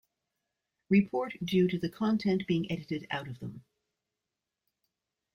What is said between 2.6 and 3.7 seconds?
edited out of them.